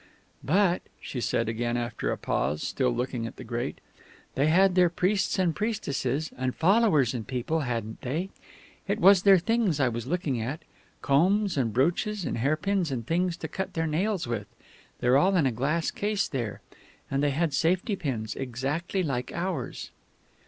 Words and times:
"But," 0.43 0.81
she 0.99 1.21
said 1.21 1.47
again 1.47 1.77
after 1.77 2.11
a 2.11 2.17
pause, 2.17 2.63
still 2.63 2.89
looking 2.89 3.27
at 3.27 3.35
the 3.35 3.43
grate, 3.43 3.79
"they 4.33 4.47
had 4.47 4.73
their 4.73 4.89
priests 4.89 5.37
and 5.37 5.55
priestesses, 5.55 6.31
and 6.35 6.55
followers 6.55 7.13
and 7.13 7.27
people, 7.27 7.59
hadn't 7.59 8.01
they? 8.01 8.31
It 8.87 8.99
was 8.99 9.21
their 9.21 9.37
things 9.37 9.79
I 9.79 9.89
was 9.89 10.07
looking 10.07 10.41
at 10.41 10.63
combs 11.03 11.55
and 11.55 11.71
brooches 11.71 12.25
and 12.25 12.39
hairpins, 12.39 12.89
and 12.89 13.05
things 13.05 13.37
to 13.37 13.47
cut 13.47 13.75
their 13.75 13.85
nails 13.85 14.25
with. 14.25 14.47
They're 15.01 15.17
all 15.17 15.35
in 15.35 15.45
a 15.45 15.51
glass 15.51 15.91
case 15.91 16.27
there. 16.27 16.61
And 17.11 17.21
they 17.21 17.29
had 17.29 17.53
safety 17.53 17.95
pins, 17.95 18.33
exactly 18.35 19.03
like 19.03 19.31
ours." 19.31 19.91